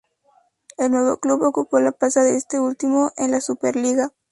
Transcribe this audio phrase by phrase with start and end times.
[0.79, 4.11] El nuevo club ocupó la plaza de este último en la Superliga.